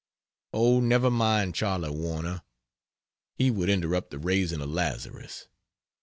[0.51, 2.41] Oh, never mind Charley Warner,
[3.35, 5.47] he would interrupt the raising of Lazarus.